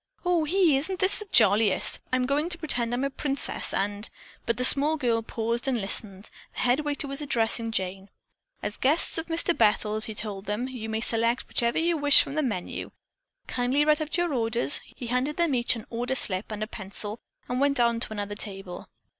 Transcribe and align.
"Ohee, 0.25 0.77
isn't 0.77 0.97
this 0.99 1.19
the 1.19 1.27
jolliest? 1.31 1.99
I'm 2.11 2.25
going 2.25 2.49
to 2.49 2.57
pretend 2.57 2.91
I'm 2.91 3.03
a 3.03 3.11
princess 3.11 3.71
and" 3.71 4.09
But 4.47 4.57
the 4.57 4.65
small 4.65 4.97
girl 4.97 5.21
paused 5.21 5.67
and 5.67 5.79
listened. 5.79 6.31
The 6.53 6.61
head 6.61 6.79
waiter 6.79 7.07
was 7.07 7.21
addressing 7.21 7.69
Jane. 7.69 8.09
"As 8.63 8.77
guests 8.77 9.19
of 9.19 9.27
Mr. 9.27 9.55
Bethel's," 9.55 10.05
he 10.05 10.15
told 10.15 10.45
them, 10.45 10.67
"you 10.67 10.89
may 10.89 11.01
select 11.01 11.45
whatever 11.47 11.77
you 11.77 11.97
wish 11.97 12.23
from 12.23 12.33
the 12.33 12.41
menu. 12.41 12.89
Kindly 13.45 13.85
write 13.85 14.01
out 14.01 14.17
your 14.17 14.33
orders." 14.33 14.79
He 14.95 15.05
handed 15.05 15.37
them 15.37 15.53
each 15.53 15.75
an 15.75 15.85
order 15.91 16.15
slip 16.15 16.51
and 16.51 16.63
a 16.63 16.67
pencil 16.67 17.19
and 17.47 17.57
then 17.57 17.59
went 17.59 17.79
on 17.79 17.99
to 17.99 18.11
another 18.11 18.33
table. 18.33 18.87